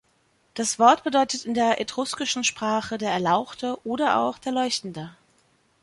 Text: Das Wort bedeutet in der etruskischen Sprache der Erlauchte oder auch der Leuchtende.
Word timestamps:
Das 0.55 0.79
Wort 0.79 1.03
bedeutet 1.03 1.45
in 1.45 1.53
der 1.53 1.79
etruskischen 1.79 2.43
Sprache 2.43 2.97
der 2.97 3.11
Erlauchte 3.11 3.77
oder 3.85 4.17
auch 4.19 4.39
der 4.39 4.51
Leuchtende. 4.51 5.15